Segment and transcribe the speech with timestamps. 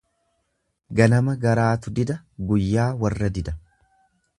[1.01, 2.19] Ganama garaatu dida
[2.53, 3.61] guyyaa warra dida.